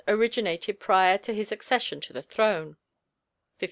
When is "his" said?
1.31-1.51